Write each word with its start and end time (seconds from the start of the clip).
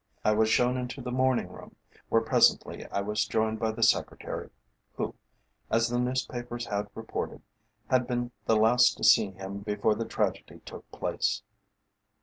I 0.25 0.31
was 0.31 0.49
shown 0.49 0.77
into 0.77 0.99
the 0.99 1.11
morning 1.11 1.47
room, 1.49 1.75
where 2.09 2.21
presently 2.23 2.87
I 2.87 3.01
was 3.01 3.25
joined 3.27 3.59
by 3.59 3.69
the 3.71 3.83
secretary, 3.83 4.49
who, 4.95 5.13
as 5.69 5.89
the 5.89 5.99
newspapers 5.99 6.65
had 6.65 6.87
reported, 6.95 7.43
had 7.87 8.07
been 8.07 8.31
the 8.45 8.55
last 8.55 8.97
to 8.97 9.03
see 9.03 9.29
him 9.29 9.59
before 9.59 9.93
the 9.93 10.05
tragedy 10.05 10.59
took 10.65 10.91
place. 10.91 11.43